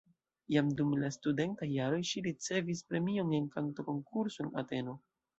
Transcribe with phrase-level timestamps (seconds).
[0.53, 4.97] Jam dum la studentaj jaroj ŝi ricevis premion en kantokonkurso en Ateno.